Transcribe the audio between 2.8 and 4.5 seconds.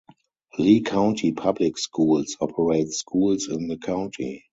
schools in the county.